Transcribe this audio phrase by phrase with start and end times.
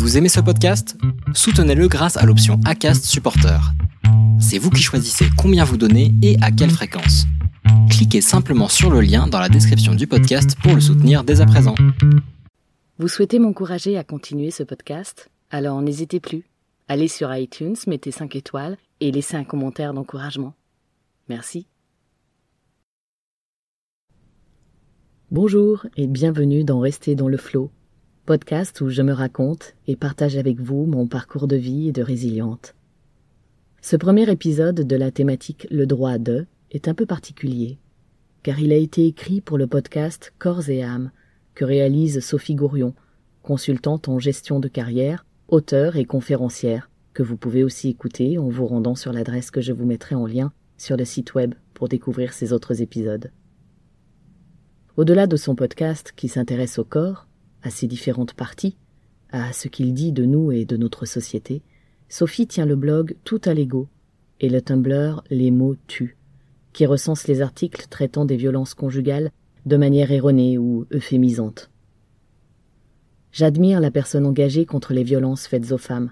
[0.00, 0.96] Vous aimez ce podcast?
[1.34, 3.60] Soutenez-le grâce à l'option ACAST Supporter.
[4.40, 7.26] C'est vous qui choisissez combien vous donnez et à quelle fréquence.
[7.90, 11.46] Cliquez simplement sur le lien dans la description du podcast pour le soutenir dès à
[11.46, 11.74] présent.
[12.98, 15.28] Vous souhaitez m'encourager à continuer ce podcast?
[15.50, 16.44] Alors n'hésitez plus.
[16.88, 20.54] Allez sur iTunes, mettez 5 étoiles et laissez un commentaire d'encouragement.
[21.28, 21.66] Merci.
[25.30, 27.70] Bonjour et bienvenue dans Rester dans le flot,
[28.26, 32.02] podcast où je me raconte et partage avec vous mon parcours de vie et de
[32.02, 32.74] résiliente.
[33.80, 37.78] Ce premier épisode de la thématique Le droit de est un peu particulier,
[38.42, 41.10] car il a été écrit pour le podcast Corps et âme
[41.54, 42.94] que réalise Sophie Gourion,
[43.42, 48.66] consultante en gestion de carrière, auteure et conférencière, que vous pouvez aussi écouter en vous
[48.66, 52.32] rendant sur l'adresse que je vous mettrai en lien sur le site web pour découvrir
[52.32, 53.30] ces autres épisodes.
[54.96, 57.26] Au-delà de son podcast qui s'intéresse au corps,
[57.62, 58.76] à ses différentes parties,
[59.30, 61.62] à ce qu'il dit de nous et de notre société,
[62.08, 63.88] Sophie tient le blog Tout à l'ego
[64.40, 66.16] et le Tumblr Les mots tuent,
[66.72, 69.30] qui recense les articles traitant des violences conjugales
[69.66, 71.70] de manière erronée ou euphémisante.
[73.32, 76.10] J'admire la personne engagée contre les violences faites aux femmes.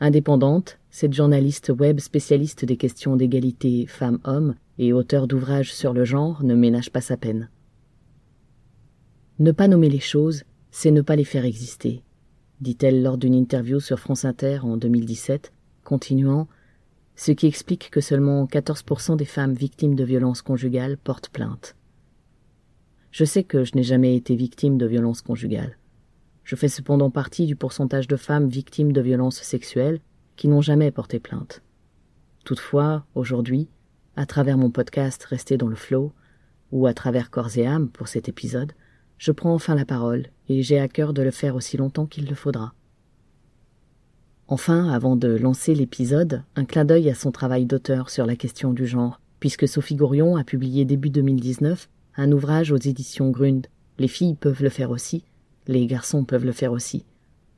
[0.00, 6.42] Indépendante, cette journaliste web spécialiste des questions d'égalité femmes-hommes et auteur d'ouvrages sur le genre
[6.42, 7.48] ne ménage pas sa peine.
[9.40, 12.02] Ne pas nommer les choses, c'est ne pas les faire exister,
[12.60, 15.50] dit-elle lors d'une interview sur France Inter en 2017,
[15.82, 16.46] continuant
[17.16, 21.74] ce qui explique que seulement 14% des femmes victimes de violences conjugales portent plainte.
[23.12, 25.78] Je sais que je n'ai jamais été victime de violences conjugales.
[26.44, 30.00] Je fais cependant partie du pourcentage de femmes victimes de violences sexuelles
[30.36, 31.62] qui n'ont jamais porté plainte.
[32.44, 33.68] Toutefois, aujourd'hui,
[34.16, 36.12] à travers mon podcast Rester dans le flow,
[36.72, 38.74] ou à travers Corps et âme pour cet épisode,
[39.20, 42.26] je prends enfin la parole, et j'ai à cœur de le faire aussi longtemps qu'il
[42.26, 42.72] le faudra.
[44.48, 48.72] Enfin, avant de lancer l'épisode, un clin d'œil à son travail d'auteur sur la question
[48.72, 53.66] du genre, puisque Sophie Gourion a publié début 2019 un ouvrage aux éditions Grund,
[53.98, 55.22] Les filles peuvent le faire aussi,
[55.66, 57.04] les garçons peuvent le faire aussi,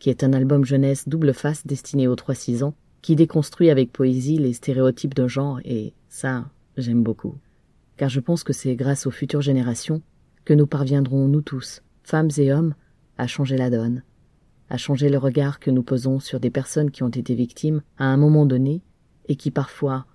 [0.00, 4.36] qui est un album jeunesse double face destiné aux 3-6 ans, qui déconstruit avec poésie
[4.36, 7.36] les stéréotypes de genre, et ça, j'aime beaucoup.
[7.96, 10.02] Car je pense que c'est grâce aux futures générations
[10.44, 12.74] que nous parviendrons, nous tous, femmes et hommes,
[13.18, 14.02] à changer la donne,
[14.68, 18.06] à changer le regard que nous posons sur des personnes qui ont été victimes à
[18.06, 18.82] un moment donné
[19.28, 20.06] et qui parfois,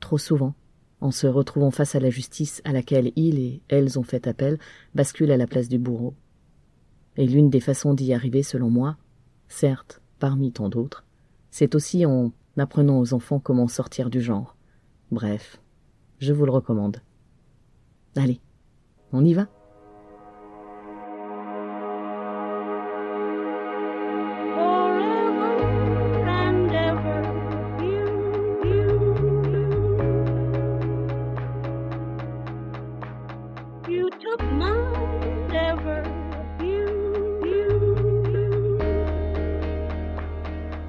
[0.00, 0.54] trop souvent,
[1.00, 4.58] en se retrouvant face à la justice à laquelle ils et elles ont fait appel,
[4.94, 6.14] basculent à la place du bourreau.
[7.16, 8.96] Et l'une des façons d'y arriver, selon moi,
[9.48, 11.04] certes, parmi tant d'autres,
[11.50, 14.56] c'est aussi en apprenant aux enfants comment sortir du genre.
[15.10, 15.60] Bref,
[16.18, 16.98] je vous le recommande.
[18.16, 18.40] Allez,
[19.12, 19.48] on y va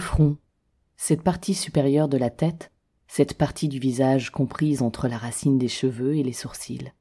[0.00, 0.36] Front,
[0.96, 2.72] cette partie supérieure de la tête,
[3.06, 6.92] cette partie du visage comprise entre la racine des cheveux et les sourcils.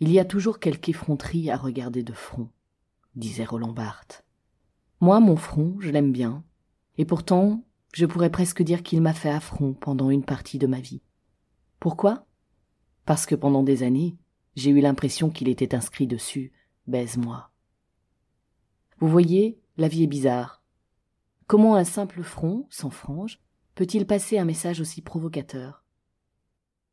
[0.00, 2.48] Il y a toujours quelque effronterie à regarder de front,
[3.16, 4.24] disait Roland Barthes.
[5.00, 6.44] Moi, mon front, je l'aime bien,
[6.96, 10.80] et pourtant, je pourrais presque dire qu'il m'a fait affront pendant une partie de ma
[10.80, 11.02] vie.
[11.80, 12.26] Pourquoi?
[13.04, 14.16] Parce que pendant des années,
[14.54, 16.52] j'ai eu l'impression qu'il était inscrit dessus
[16.86, 17.50] Baise-moi.
[18.98, 20.57] Vous voyez, la vie est bizarre.
[21.48, 23.40] Comment un simple front, sans frange,
[23.74, 25.82] peut-il passer un message aussi provocateur?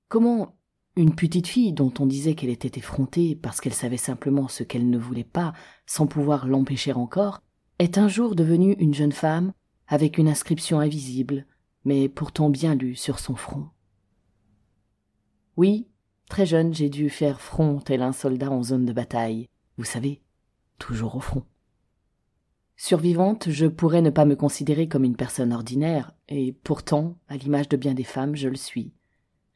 [0.08, 0.56] Comment
[0.96, 4.90] une petite fille dont on disait qu'elle était effrontée parce qu'elle savait simplement ce qu'elle
[4.90, 5.52] ne voulait pas,
[5.86, 7.42] sans pouvoir l'empêcher encore,
[7.80, 9.52] est un jour devenue une jeune femme
[9.90, 11.46] avec une inscription invisible,
[11.84, 13.68] mais pourtant bien lue sur son front?
[15.58, 15.90] Oui,
[16.30, 20.22] très jeune, j'ai dû faire front tel un soldat en zone de bataille, vous savez,
[20.80, 21.44] toujours au front.
[22.78, 27.70] Survivante, je pourrais ne pas me considérer comme une personne ordinaire, et pourtant, à l'image
[27.70, 28.94] de bien des femmes, je le suis.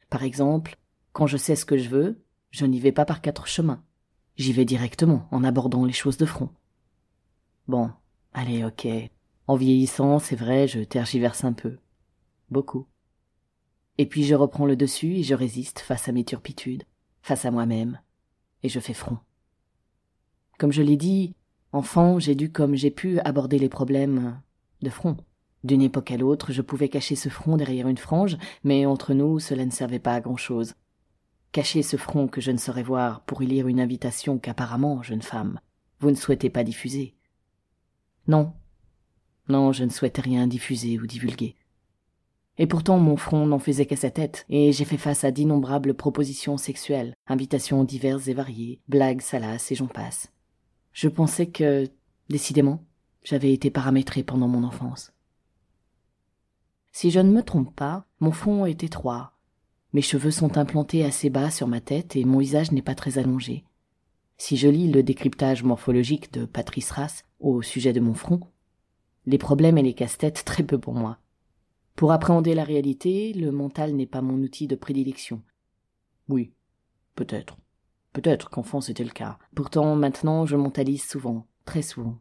[0.08, 0.76] Par exemple,
[1.12, 3.82] Quand je sais ce que je veux, je n'y vais pas par quatre chemins.
[4.36, 6.50] J'y vais directement, en abordant les choses de front.
[7.66, 7.90] Bon,
[8.32, 8.86] allez, ok.
[9.46, 11.78] En vieillissant, c'est vrai, je tergiverse un peu.
[12.50, 12.86] Beaucoup.
[13.98, 16.84] Et puis je reprends le dessus et je résiste face à mes turpitudes,
[17.22, 18.00] face à moi-même,
[18.62, 19.18] et je fais front.
[20.58, 21.34] Comme je l'ai dit,
[21.72, 24.40] enfant, j'ai dû comme j'ai pu aborder les problèmes
[24.82, 25.16] de front.
[25.62, 29.38] D'une époque à l'autre, je pouvais cacher ce front derrière une frange, mais entre nous,
[29.38, 30.74] cela ne servait pas à grand-chose.
[31.52, 35.22] Cacher ce front que je ne saurais voir pour y lire une invitation qu'apparemment, jeune
[35.22, 35.60] femme,
[35.98, 37.14] vous ne souhaitez pas diffuser.
[38.26, 38.52] Non.
[39.48, 41.56] Non, je ne souhaitais rien diffuser ou divulguer.
[42.56, 45.94] Et pourtant mon front n'en faisait qu'à sa tête, et j'ai fait face à d'innombrables
[45.94, 50.30] propositions sexuelles, invitations diverses et variées, blagues salaces et j'en passe.
[50.92, 51.88] Je pensais que,
[52.28, 52.84] décidément,
[53.22, 55.12] j'avais été paramétré pendant mon enfance.
[56.92, 59.32] Si je ne me trompe pas, mon front est étroit.
[59.92, 63.18] Mes cheveux sont implantés assez bas sur ma tête et mon visage n'est pas très
[63.18, 63.64] allongé.
[64.38, 68.40] Si je lis le décryptage morphologique de Patrice Rass au sujet de mon front,
[69.26, 71.18] les problèmes et les casse-têtes très peu pour moi.
[71.94, 75.42] Pour appréhender la réalité, le mental n'est pas mon outil de prédilection.
[76.28, 76.52] Oui,
[77.14, 77.58] peut-être.
[78.12, 79.38] Peut-être qu'enfant c'était le cas.
[79.54, 82.18] Pourtant, maintenant, je mentalise souvent, très souvent.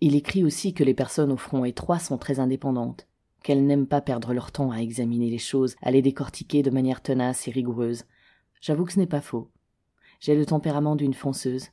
[0.00, 3.06] Il écrit aussi que les personnes au front étroit sont très indépendantes,
[3.42, 7.02] qu'elles n'aiment pas perdre leur temps à examiner les choses, à les décortiquer de manière
[7.02, 8.04] tenace et rigoureuse.
[8.62, 9.50] J'avoue que ce n'est pas faux.
[10.20, 11.68] J'ai le tempérament d'une fonceuse.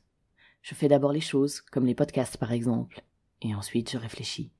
[0.60, 3.02] Je fais d'abord les choses, comme les podcasts par exemple,
[3.40, 4.52] et ensuite je réfléchis.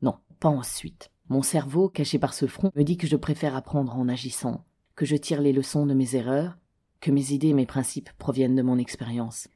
[0.00, 1.10] Non, pas ensuite.
[1.28, 4.64] Mon cerveau, caché par ce front, me dit que je préfère apprendre en agissant,
[4.96, 6.56] que je tire les leçons de mes erreurs,
[7.00, 9.48] que mes idées mes principes proviennent de mon expérience.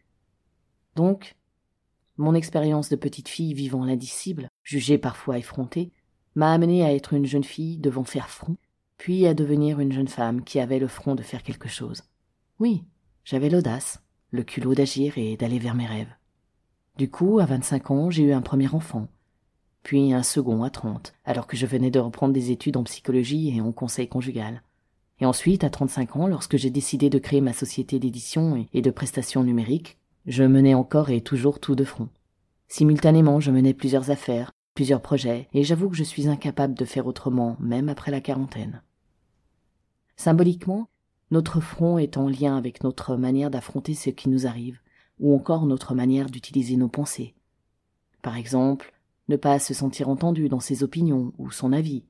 [0.96, 1.36] Donc,
[2.16, 5.92] mon expérience de petite fille vivant l'indicible, jugée parfois effrontée,
[6.34, 8.56] m'a amenée à être une jeune fille devant faire front,
[8.96, 12.02] puis à devenir une jeune femme qui avait le front de faire quelque chose.
[12.60, 12.84] Oui,
[13.24, 14.00] j'avais l'audace,
[14.30, 16.14] le culot d'agir et d'aller vers mes rêves.
[16.96, 19.08] Du coup, à vingt-cinq ans, j'ai eu un premier enfant,
[19.82, 23.56] puis un second à trente, alors que je venais de reprendre des études en psychologie
[23.56, 24.62] et en conseil conjugal.
[25.20, 28.90] Et ensuite, à 35 ans, lorsque j'ai décidé de créer ma société d'édition et de
[28.90, 32.08] prestations numériques, je menais encore et toujours tout de front.
[32.68, 37.06] Simultanément, je menais plusieurs affaires, plusieurs projets, et j'avoue que je suis incapable de faire
[37.06, 38.82] autrement, même après la quarantaine.
[40.16, 40.88] Symboliquement,
[41.30, 44.80] notre front est en lien avec notre manière d'affronter ce qui nous arrive,
[45.20, 47.34] ou encore notre manière d'utiliser nos pensées.
[48.22, 48.92] Par exemple,
[49.28, 52.04] ne pas se sentir entendu dans ses opinions ou son avis,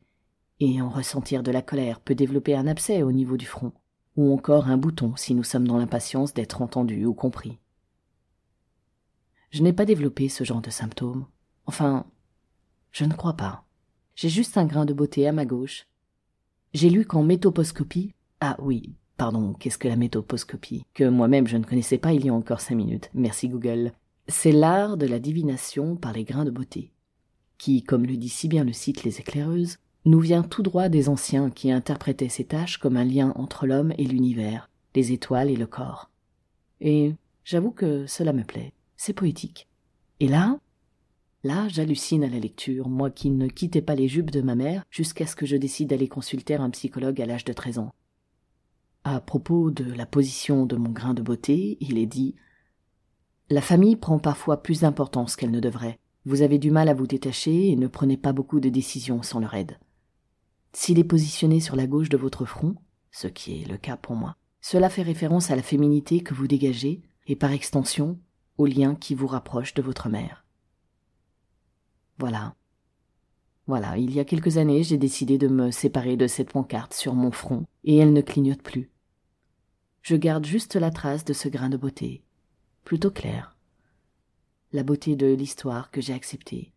[0.60, 3.72] et en ressentir de la colère peut développer un abcès au niveau du front,
[4.16, 7.58] ou encore un bouton si nous sommes dans l'impatience d'être entendus ou compris.
[9.50, 11.26] Je n'ai pas développé ce genre de symptômes.
[11.66, 12.06] Enfin,
[12.90, 13.64] je ne crois pas.
[14.14, 15.86] J'ai juste un grain de beauté à ma gauche.
[16.72, 21.64] J'ai lu qu'en métoposcopie, ah oui, pardon, qu'est-ce que la métoposcopie Que moi-même je ne
[21.64, 23.10] connaissais pas il y a encore cinq minutes.
[23.14, 23.92] Merci Google.
[24.26, 26.92] C'est l'art de la divination par les grains de beauté,
[27.58, 31.08] qui, comme le dit si bien le site Les Éclaireuses, nous vient tout droit des
[31.08, 35.56] anciens qui interprétaient ces tâches comme un lien entre l'homme et l'univers, les étoiles et
[35.56, 36.10] le corps.
[36.80, 37.14] Et
[37.44, 39.66] j'avoue que cela me plaît, c'est poétique.
[40.20, 40.58] Et là,
[41.42, 44.84] là, j'hallucine à la lecture, moi qui ne quittais pas les jupes de ma mère
[44.90, 47.94] jusqu'à ce que je décide d'aller consulter un psychologue à l'âge de treize ans.
[49.04, 52.34] À propos de la position de mon grain de beauté, il est dit
[53.50, 55.98] La famille prend parfois plus d'importance qu'elle ne devrait.
[56.26, 59.40] Vous avez du mal à vous détacher et ne prenez pas beaucoup de décisions sans
[59.40, 59.78] leur aide.
[60.74, 62.74] S'il est positionné sur la gauche de votre front,
[63.12, 66.48] ce qui est le cas pour moi, cela fait référence à la féminité que vous
[66.48, 68.18] dégagez et par extension
[68.58, 70.44] au lien qui vous rapproche de votre mère.
[72.18, 72.56] Voilà.
[73.68, 77.14] Voilà, il y a quelques années, j'ai décidé de me séparer de cette pancarte sur
[77.14, 78.90] mon front, et elle ne clignote plus.
[80.02, 82.24] Je garde juste la trace de ce grain de beauté,
[82.82, 83.56] plutôt clair.
[84.72, 86.72] La beauté de l'histoire que j'ai acceptée,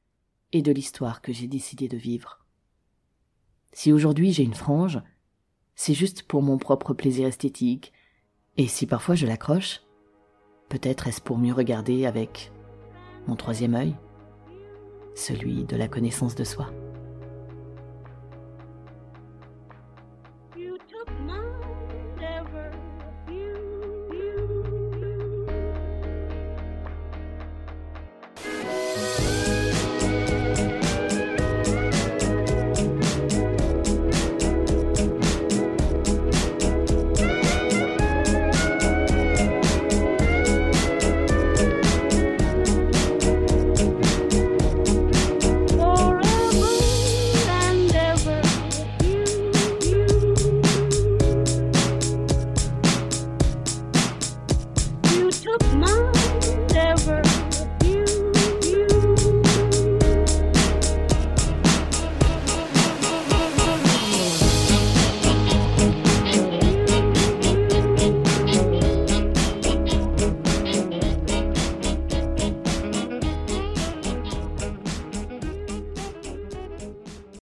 [0.54, 2.47] et de l'histoire que j'ai décidé de vivre.
[3.78, 5.00] Si aujourd'hui j'ai une frange,
[5.76, 7.94] c'est juste pour mon propre plaisir esthétique,
[8.58, 9.82] et si parfois je l'accroche,
[10.68, 12.52] peut-être est-ce pour mieux regarder avec
[13.28, 13.96] mon troisième œil,
[15.14, 16.72] celui de la connaissance de soi.